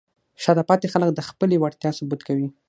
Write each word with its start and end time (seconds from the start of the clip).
شاته 0.43 0.63
پاتې 0.69 0.87
خلک 0.93 1.09
د 1.13 1.19
خپلې 1.29 1.55
وړتیا 1.59 1.89
ثبوت 1.97 2.21
کوي. 2.27 2.47